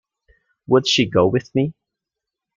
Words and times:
Would 0.65 0.87
she 0.87 1.07
go 1.07 1.27
with 1.27 1.53
me? 1.53 1.75